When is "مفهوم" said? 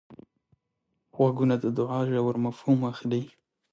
2.45-2.79